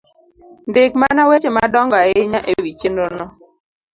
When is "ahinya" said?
2.03-2.39